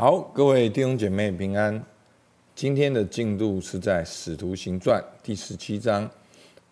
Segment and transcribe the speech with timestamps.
[0.00, 1.84] 好，各位弟兄姐妹平安。
[2.54, 6.10] 今天的进度是在《使徒行传》第十七章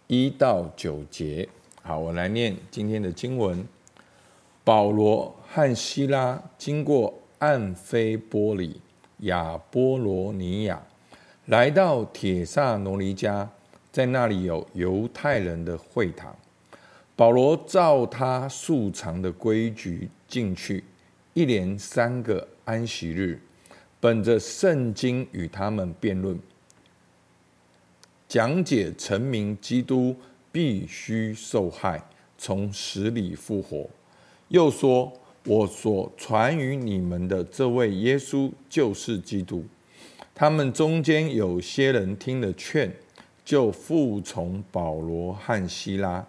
[0.06, 1.46] 一到九节。
[1.82, 3.62] 好，我来念今天的经文：
[4.64, 8.80] 保罗和希拉经过暗非波里、
[9.18, 10.82] 亚波罗尼亚，
[11.44, 13.46] 来到铁萨罗尼迦，
[13.92, 16.34] 在那里有犹太人的会堂。
[17.14, 20.82] 保罗照他素常的规矩进去，
[21.38, 23.40] 一连三个安息日，
[24.00, 26.36] 本着圣经与他们辩论，
[28.26, 30.16] 讲解成明基督
[30.50, 32.02] 必须受害，
[32.36, 33.88] 从死里复活。
[34.48, 35.12] 又说
[35.46, 39.64] ：“我所传与你们的这位耶稣就是基督。”
[40.34, 42.92] 他们中间有些人听了劝，
[43.44, 46.26] 就服从保罗和希拉，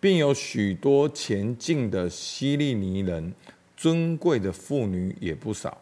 [0.00, 3.32] 并有许多前进的希利尼人。
[3.78, 5.78] 尊贵的妇女也不少，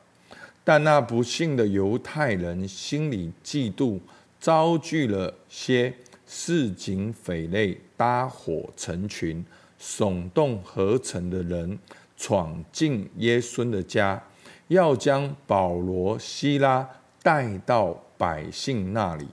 [0.62, 3.98] 但那不幸的犹太人心里嫉妒，
[4.38, 5.94] 招聚了些
[6.26, 9.42] 市井匪类，搭伙成群，
[9.80, 11.78] 耸动合成的人，
[12.18, 14.22] 闯进耶孙的家，
[14.68, 16.86] 要将保罗、西拉
[17.22, 19.26] 带到百姓那里。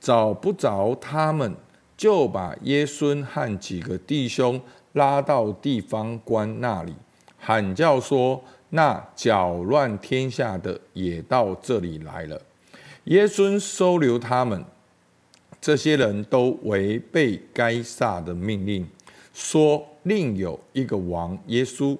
[0.00, 1.54] 找不着他们，
[1.98, 4.58] 就把耶孙和几个弟兄
[4.94, 6.94] 拉到地方官那里。
[7.40, 12.40] 喊叫说：“那搅乱天下的也到这里来了。”
[13.04, 14.62] 耶稣收留他们，
[15.60, 18.86] 这些人都违背该撒的命令，
[19.32, 21.96] 说另有一个王耶稣。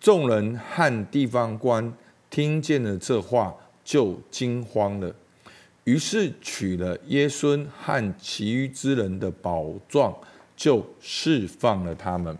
[0.00, 1.92] 众人和地方官
[2.30, 5.14] 听见了这话，就惊慌了，
[5.84, 10.16] 于是取了耶稣和其余之人的宝状，
[10.56, 12.36] 就释放了他们。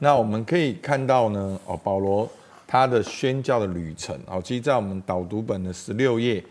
[0.00, 2.28] 那我们可以看到呢，哦，保罗
[2.68, 6.44] 他的宣教的旅程，哦，其实，在我们导读本的十六页，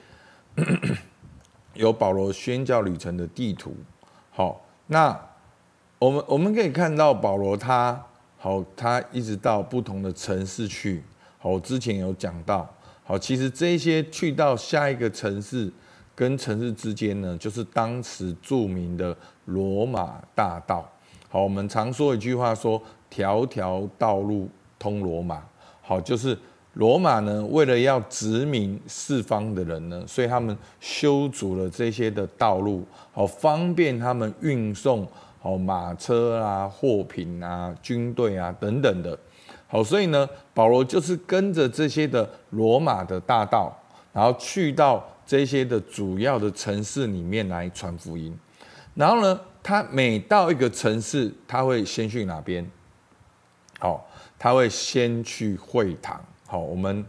[1.74, 3.74] 有保罗宣教旅程的地图。
[4.32, 5.18] 好，那
[5.98, 8.04] 我们我们可以看到保罗他，
[8.38, 11.02] 好，他一直到不同的城市去。
[11.40, 12.70] 好，我之前有讲到，
[13.06, 15.72] 好，其实这些去到下一个城市
[16.14, 20.92] 跟城市之间呢，就是当时著名的罗马大道。
[21.30, 22.82] 好，我们常说一句话说。
[23.10, 25.44] 条条道路通罗马，
[25.82, 26.38] 好，就是
[26.74, 35.08] 罗马呢，为了要殖民四方的人呢，所以他们修筑了这些的道路，好方便他们运送
[35.40, 39.18] 好马车啊、货品啊、军队啊等等的，
[39.68, 43.76] 好，所以呢，保罗就是跟着这些的罗马的大道，
[44.14, 48.38] 然后去到这些的主要的城市里面来传福音，
[48.94, 52.70] 然后呢，他每到一个城市，他会先去哪边？
[53.80, 54.08] 好，
[54.40, 56.24] 他会先去会堂。
[56.48, 57.06] 好，我们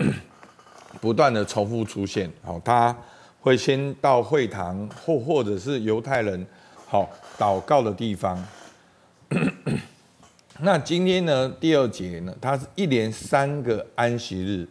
[1.00, 2.30] 不断的重复出现。
[2.42, 2.94] 好，他
[3.40, 6.46] 会先到会堂，或或者是犹太人
[6.86, 7.08] 好
[7.38, 8.44] 祷告的地方。
[10.60, 14.68] 那今天呢，第二节呢，他是一连三个安息日，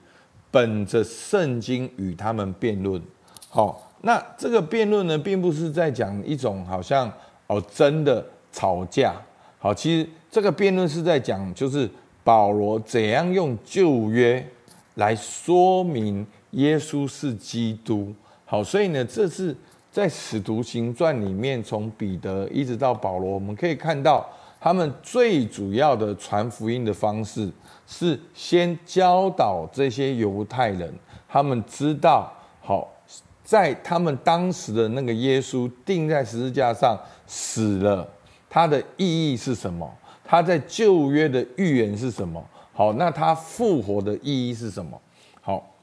[0.51, 3.01] 本着圣经与他们辩论。
[3.49, 7.11] 好，那这个辩论呢，并不是在讲一种好像
[7.47, 9.15] 哦真的吵架。
[9.61, 11.89] 好，其实这个辩论是在讲，就是
[12.23, 14.43] 保罗怎样用旧约
[14.95, 18.13] 来说明耶稣是基督。
[18.45, 19.53] 好，所以呢，这是
[19.91, 24.25] 在使徒行传里面，从彼得一直到保罗，我们可以看到
[24.61, 27.51] 他们最主要的传福音的方式
[27.85, 30.93] 是先教导这些犹太人，
[31.27, 32.31] 他们知道，
[32.61, 32.89] 好，
[33.43, 38.07] 在他们当时的那个耶稣钉在十字架上死了。
[38.49, 39.89] 它的意义是什么？
[40.25, 42.43] 它在旧约的预言是什么？
[42.73, 44.99] 好，那它复活的意义是什么？
[45.41, 45.75] 好，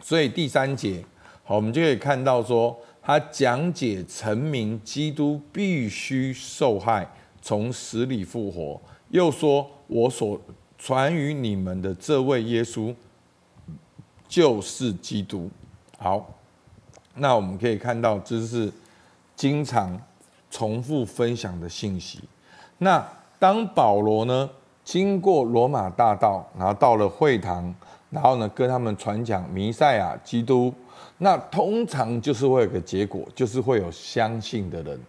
[0.00, 1.04] 所以第三节，
[1.44, 7.08] 好，我们就可以看到说，他讲解成明基督必须受害，
[7.40, 8.80] 从死里复活，
[9.10, 10.40] 又说我所
[10.78, 12.94] 传于你们的这位耶稣
[14.26, 15.50] 就是基督。
[15.98, 16.32] 好，
[17.14, 18.72] 那我们可以看到，这是
[19.36, 20.00] 经常。
[20.54, 22.20] 重复分享的信息。
[22.78, 23.04] 那
[23.40, 24.48] 当保罗呢，
[24.84, 27.74] 经过罗马大道，然后到了会堂，
[28.08, 30.72] 然后呢，跟他们传讲弥赛亚基督，
[31.18, 35.00] 那通常就是会有个结果，就是会有相信的人，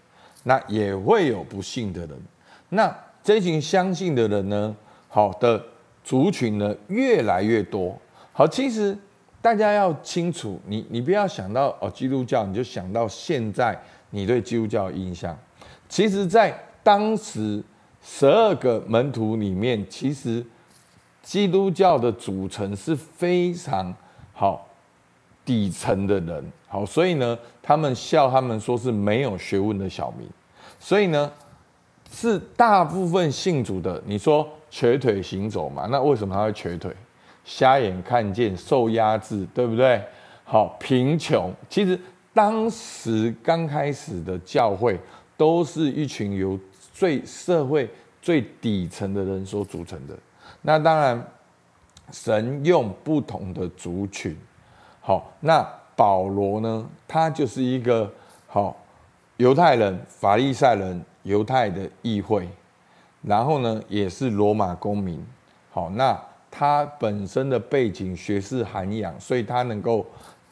[0.42, 2.20] 那也会有不信的人。
[2.70, 2.92] 那
[3.24, 4.76] 这群相信的人呢，
[5.08, 5.64] 好的
[6.04, 7.96] 族群呢，越来越多。
[8.34, 8.98] 好，其实
[9.44, 13.80] 大家要清楚，你你不要想到哦，基督教，你就想到现在。
[14.10, 15.38] 你对基督教印象，
[15.90, 17.64] 其实，在当时
[18.02, 20.46] 十二个门徒里面，其实
[21.22, 23.94] 基督教的组成是非常
[24.34, 24.68] 好
[25.44, 30.28] 底层的人，好，所以呢，他们笑他们说是没有学问的小民，
[30.80, 31.32] 所以呢，
[32.12, 34.02] 是大部分信主的。
[34.06, 35.88] 你说瘸腿行走嘛？
[35.92, 36.96] 那为什么他会瘸腿？
[37.44, 40.02] 瞎眼看见，受压制，对不对？
[40.44, 41.54] 好，贫穷。
[41.70, 42.00] 其实
[42.36, 45.00] 当时刚开始的教会，
[45.38, 46.60] 都是一群由
[46.94, 47.90] 最社会
[48.22, 50.14] 最底层的人所组成的。
[50.62, 51.26] 那当然，
[52.12, 54.38] 神用不同的族群。
[55.00, 55.66] 好，那
[55.96, 56.90] 保罗呢？
[57.08, 58.12] 他就是一个
[58.48, 58.76] 好
[59.38, 62.50] 犹太人、法利赛人、犹太的议会，
[63.22, 65.26] 然后呢，也是罗马公民。
[65.72, 66.20] 好，那。
[66.58, 70.06] 他本身的背景、学识涵养，所以他能够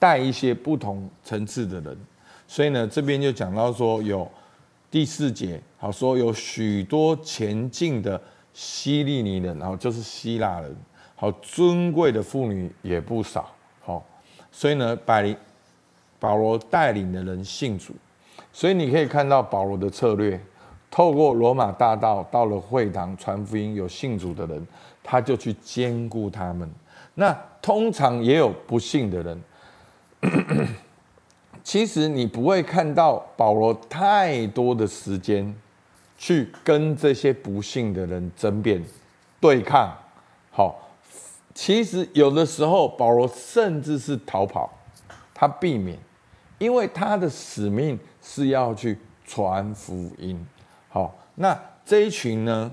[0.04, 1.98] 带一些不同层次的人。
[2.46, 4.30] 所以呢，这边就讲到说，有
[4.92, 8.22] 第四节，好说有许多前进的
[8.54, 10.76] 希利尼人，然后就是希腊人，
[11.16, 13.50] 好尊贵的妇女也不少。
[13.80, 14.06] 好，
[14.52, 15.34] 所以呢，百灵
[16.20, 17.96] 保罗带领的人信主，
[18.52, 20.38] 所以你可以看到保罗的策略，
[20.92, 24.68] 透过罗马大道到了会堂传福音，有信主的人。
[25.06, 26.70] 他就去兼顾他们，
[27.16, 29.38] 那通常也有不信的人。
[31.64, 35.54] 其实你不会看到保罗太多的时间
[36.18, 38.84] 去跟这些不信的人争辩、
[39.40, 39.96] 对抗。
[40.52, 40.90] 好，
[41.54, 44.72] 其实有的时候保罗甚至是逃跑，
[45.34, 45.98] 他避免，
[46.60, 50.46] 因为他的使命是要去传福音。
[50.90, 52.72] 好，那这一群呢？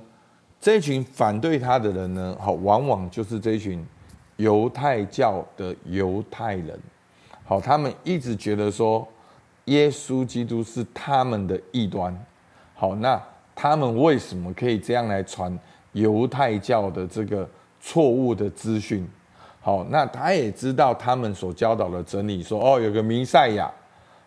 [0.61, 3.83] 这一群反对他的人呢，好，往往就是这一群
[4.37, 6.79] 犹太教的犹太人，
[7.51, 9.05] 好，他们一直觉得说
[9.65, 12.17] 耶稣基督是他们的异端，
[12.77, 13.21] 好，那
[13.57, 15.59] 他们为什么可以这样来传
[15.91, 17.49] 犹太教的这个
[17.81, 19.05] 错误的资讯？
[19.61, 23.69] 好，那他也知道他们所教导的真理，说哦，有个弥赛亚，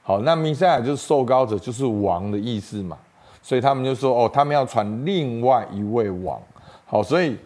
[0.02, 2.98] 好，那弥赛亚就是受膏者，就是王的意思嘛。
[3.42, 6.38] 所以他们就说：“哦，他们要传另外一位王。”
[6.86, 7.38] 好，所以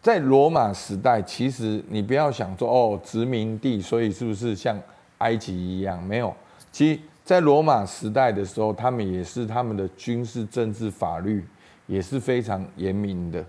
[0.00, 4.74] 在罗马时代，其实你不要想说哦，殖民地，所以是不是像
[5.20, 6.02] 埃及一样？
[6.02, 6.34] 没有。
[6.70, 11.44] 其实，在罗马时代的时候，他们也是他们的军事、政治、法律
[11.86, 13.44] 也是非常严明的。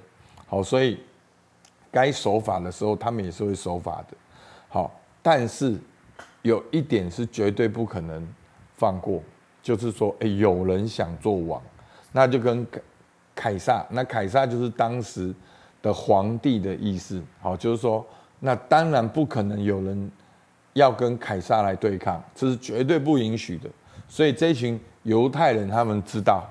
[0.47, 1.00] 好，所以
[1.91, 4.18] 该守法的时候，他们也是会守法的。
[4.69, 4.91] 好，
[5.21, 5.77] 但是
[6.41, 8.27] 有一点是绝对不可能
[8.77, 9.21] 放过，
[9.62, 11.62] 就是说，诶，有人想做王。
[12.12, 12.81] 那就跟凯
[13.35, 15.33] 凯撒，那凯撒就是当时
[15.81, 18.06] 的皇帝的意思，好，就是说，
[18.39, 20.12] 那当然不可能有人
[20.73, 23.69] 要跟凯撒来对抗，这是绝对不允许的。
[24.07, 26.44] 所以这群犹太人他们知道，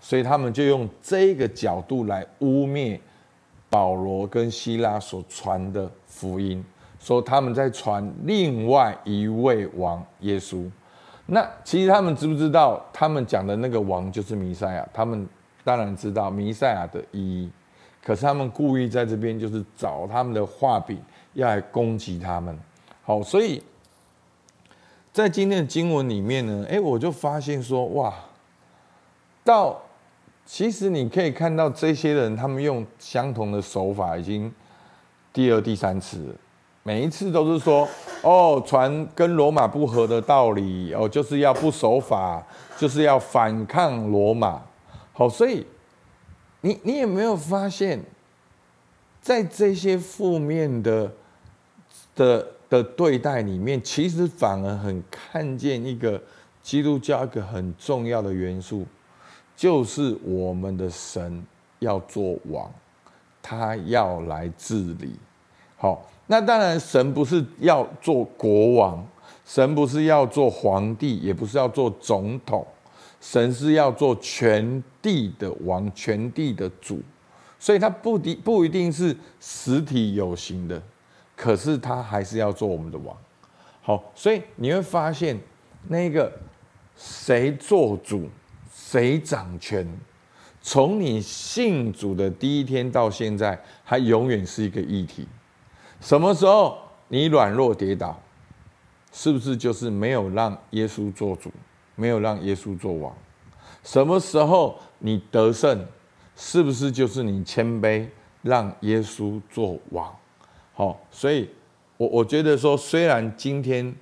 [0.00, 2.98] 所以他们就用这个角度来污蔑
[3.68, 6.64] 保罗跟希拉所传的福音，
[7.00, 10.70] 说他们在传另外一位王耶稣。
[11.26, 14.88] 那其实他们知不知道，他们讲的那个王就是弥赛亚？
[14.92, 15.28] 他们
[15.64, 17.50] 当然知道弥赛亚的意义，
[18.04, 21.00] 可是他们故意在这边就是找他们的画柄，
[21.34, 22.56] 要来攻击他们。
[23.06, 23.62] 好，所以
[25.12, 28.12] 在今天的经文里面呢，哎，我就发现说，哇，
[29.44, 29.80] 到
[30.44, 34.52] 其实你可以看到这些人，他们用相同的手法，已经
[35.32, 36.34] 第二、第三次。
[36.82, 37.88] 每一次都是说
[38.22, 42.44] 哦，传跟罗马不合的道理哦，就是要不守法，
[42.76, 44.60] 就是要反抗罗马。
[45.12, 45.64] 好，所以
[46.62, 48.02] 你你有没有发现，
[49.20, 51.12] 在这些负面的
[52.16, 56.20] 的的对待里面，其实反而很看见一个
[56.62, 58.86] 基督教一个很重要的元素，
[59.56, 61.44] 就是我们的神
[61.78, 62.70] 要做王，
[63.42, 65.14] 他要来治理。
[65.76, 66.08] 好。
[66.28, 69.06] 那当然，神不是要做国王，
[69.44, 72.66] 神不是要做皇帝，也不是要做总统，
[73.20, 77.00] 神是要做全地的王，全地的主。
[77.60, 80.82] 所以，他不一不一定是实体有形的，
[81.36, 83.16] 可是他还是要做我们的王。
[83.82, 85.38] 好，所以你会发现，
[85.86, 86.32] 那个
[86.96, 88.28] 谁做主，
[88.72, 89.86] 谁掌权，
[90.60, 95.28] 从你信主的第一天到现在，还永远是一个议题。
[96.00, 96.78] 什么时候
[97.08, 98.18] 你软弱跌倒，
[99.12, 101.52] 是不是就是没有让耶稣做主，
[101.94, 103.14] 没有让耶稣做王？
[103.84, 105.86] 什么时候你得胜，
[106.34, 108.08] 是不是就是你谦卑，
[108.42, 110.12] 让耶稣做王？
[110.78, 111.48] 好，所以
[111.96, 113.94] 我我觉得说，虽然今天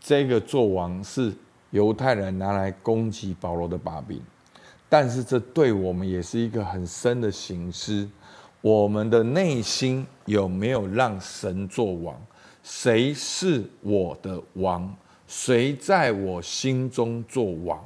[0.00, 1.32] 这个做王是
[1.70, 4.20] 犹太人拿来攻击保罗的把柄，
[4.88, 8.08] 但是这对我们也是一个很深的省思。
[8.60, 12.20] 我们的内心有没有让神做王？
[12.64, 14.92] 谁是我的王？
[15.28, 17.80] 谁在我心中做王？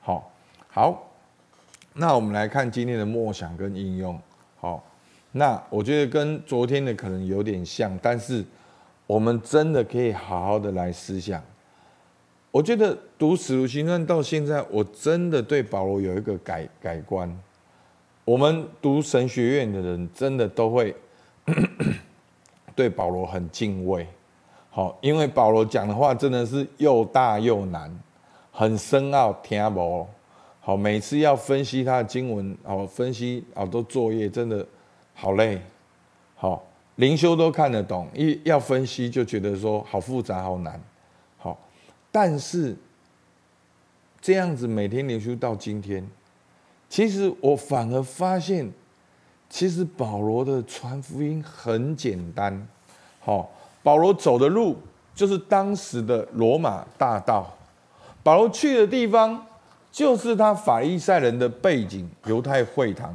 [0.00, 0.32] 好，
[0.68, 1.08] 好，
[1.92, 4.20] 那我们来看今天的默想跟应用。
[4.60, 4.84] 好，
[5.32, 8.44] 那我觉得跟昨天的可能有点像，但是
[9.06, 11.42] 我们真的可以好好的来思想。
[12.50, 17.34] 我觉得读使徒行传到现在，我真的对保罗有一个改改观。
[18.24, 20.94] 我们读神学院的人，真的都会
[22.76, 24.06] 对保罗很敬畏。
[24.70, 27.90] 好，因为保罗讲的话真的是又大又难，
[28.50, 30.06] 很深奥，听不。
[30.60, 34.64] 好，每次要分析他的经文，好分析好多作业，真的
[35.22, 35.62] 好累。
[36.34, 36.60] 好，
[36.96, 40.82] 灵修都看得懂，一要分析就觉得说好复杂，好难。
[41.38, 41.56] 好，
[42.10, 42.76] 但是
[44.20, 46.04] 这样子每天灵修到今天。
[46.88, 48.68] 其实我反而发现，
[49.48, 52.66] 其实保罗的传福音很简单。
[53.20, 53.48] 好，
[53.80, 54.76] 保罗走的路
[55.14, 57.56] 就是当时的罗马大道，
[58.24, 59.46] 保罗去的地方
[59.92, 63.14] 就是他法利赛人的背景，犹太会堂。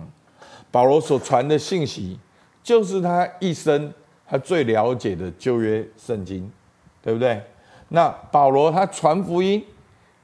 [0.78, 2.20] 保罗所传的信息
[2.62, 3.92] 就是他一生
[4.28, 6.48] 他最了解的旧约圣经，
[7.02, 7.42] 对不对？
[7.90, 9.66] 那保罗他传福音，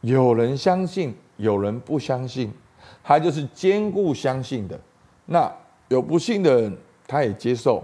[0.02, 2.54] 有人相信，有人不相信。
[3.04, 4.80] 他就是坚固相信的，
[5.26, 5.52] 那
[5.88, 7.84] 有不信的人，他也接受。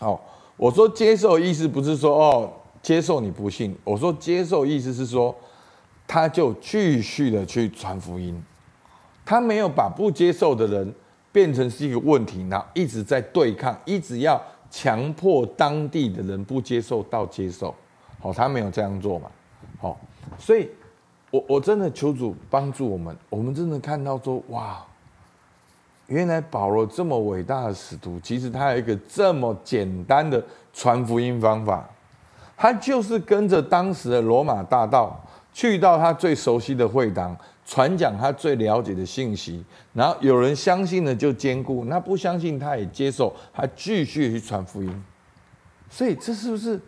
[0.00, 0.20] 哦，
[0.56, 2.52] 我说接受意思不是说哦
[2.82, 5.32] 接受你不信，我说接受意思是说，
[6.04, 8.42] 他就继续的去传福音，
[9.24, 10.92] 他没有把不接受的人
[11.36, 17.74] 变成是一个问题，然后一直在对抗，一直要强迫当地的人不接受到接受。
[18.18, 19.30] 好，他没有这样做嘛。
[19.78, 20.00] 好，
[20.38, 20.70] 所以。
[21.32, 24.82] 我我真的求主帮助我们，我们真的看到说，哇，
[26.06, 31.86] 原来保罗这么伟大的使徒，其实他有一个这么简单的传福音方法，
[32.56, 35.20] 他就是跟着当时的罗马大道，
[35.52, 45.04] 去到他最熟悉的会堂，传讲他最了解的信息，然后有人相信了就坚固，那不相信他也接受，他继续去传福音。
[45.90, 46.80] 所以这是不是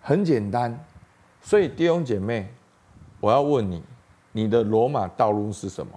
[0.00, 0.84] 很简单？
[1.40, 2.52] 所以弟兄姐妹。
[3.20, 3.80] 我要问你，
[4.32, 5.92] 你的罗马道路是什么？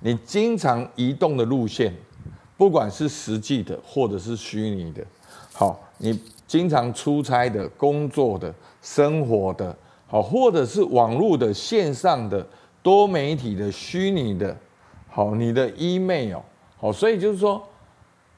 [0.00, 1.90] 你经常移动的路线，
[2.58, 5.02] 不管是实际的或者是虚拟的，
[5.54, 9.74] 好，你经常出差的、工作的、生活的，
[10.06, 12.46] 好，或者是网络的、线上的、
[12.88, 14.56] 多媒体的、虚拟的，
[15.10, 16.38] 好，你的 email，
[16.78, 17.62] 好，所以就是说，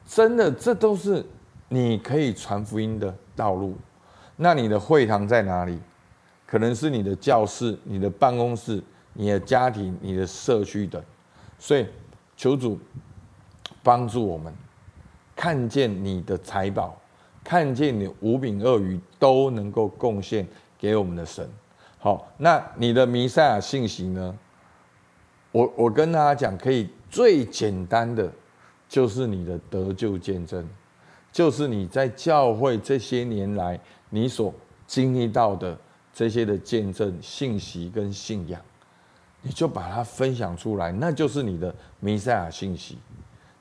[0.04, 1.24] 真的，这都是
[1.68, 3.76] 你可以传福音的道路。
[4.34, 5.78] 那你的会堂在哪里？
[6.44, 11.00] 可能是你的教室、你的办公室、你的家庭、你的社区等，
[11.56, 11.86] 所以
[12.36, 12.76] 求主
[13.84, 14.52] 帮助我们
[15.36, 17.00] 看见你的财宝，
[17.44, 20.44] 看见你五饼二鱼都能够贡献
[20.76, 21.48] 给我们的神。
[22.00, 24.36] 好，那你的弥赛亚信息呢？
[25.52, 28.28] 我我跟大家讲，可以最简单的
[28.88, 30.68] 就是你的得救见证，
[31.30, 33.78] 就是你在教会这些年来
[34.08, 34.52] 你所
[34.88, 35.78] 经历到的。
[36.12, 38.60] 这些的见证、信息跟信仰，
[39.42, 42.98] 你就把它分享出来，那就是你的弥赛亚信息。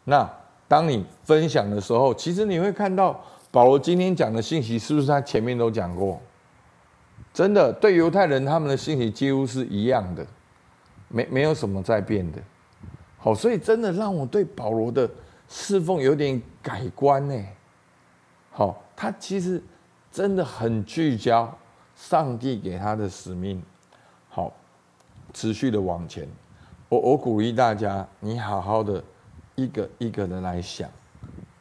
[0.04, 0.28] 那
[0.68, 6.20] 当你分享的时候，其实你会看到保罗今天讲的信息，是不是他前面都讲过？
[7.34, 10.26] 真的，对犹太人他们的信息几乎是一样的，
[11.08, 12.40] 没没有什么在变的。
[13.18, 15.10] 好，所以真的让我对保罗的
[15.48, 17.46] 侍奉有点改观呢。
[18.52, 19.62] 好，他其实
[20.12, 21.54] 真的很聚焦。
[21.96, 23.62] 上帝给他的使命，
[24.30, 24.54] 好，
[25.34, 26.26] 持续的往前。
[26.88, 29.04] 我我鼓励大家，你好好的
[29.56, 30.90] 一个一个的来想，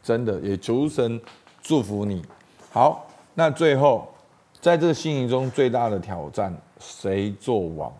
[0.00, 1.20] 真的也求神
[1.60, 2.25] 祝福你。
[2.70, 4.08] 好，那最后
[4.60, 7.92] 在这个信息中最大的挑战，谁做王？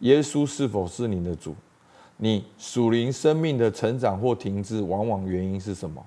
[0.00, 1.54] 耶稣是否是你的主？
[2.16, 6.04] 你属灵生命的成长或停滞，往往原因是什么？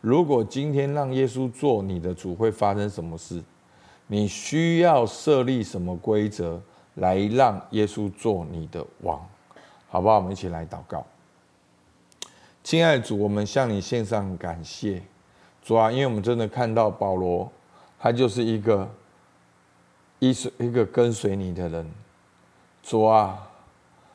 [0.00, 3.42] 如果今天让耶稣做你的主，会发生什么事？
[4.06, 6.60] 你需要设立什么规则
[6.94, 9.20] 来让耶稣做你的王，
[9.88, 10.16] 好不好？
[10.16, 11.04] 我们一起来祷告。
[12.62, 15.02] 亲爱的主，我们向你献上感谢，
[15.62, 17.50] 主啊，因为我们真的看到保罗，
[17.98, 18.88] 他就是一个
[20.20, 21.84] 一一个跟随你的人。
[22.82, 23.50] 主啊，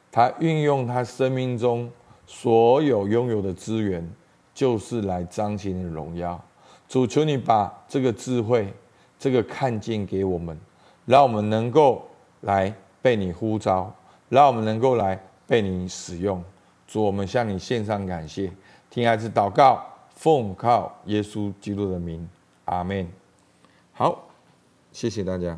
[0.10, 1.92] 他运用他生命中
[2.26, 4.10] 所有拥有的资源，
[4.54, 6.42] 就是来彰显你的荣耀。
[6.88, 8.74] 主，求你把这个智慧。
[9.18, 10.60] 这个看见给我们，
[11.06, 12.06] 让我们能够
[12.42, 12.72] 来
[13.02, 13.92] 被你呼召，
[14.28, 16.44] 让我们能够来被你使用。
[16.86, 18.52] 主，我们向你献上感谢，
[18.90, 19.82] 听孩子祷告，
[20.14, 22.28] 奉靠耶稣基督的名，
[22.66, 23.08] 阿门。
[23.94, 24.22] 好，
[24.92, 25.58] 谢谢大家。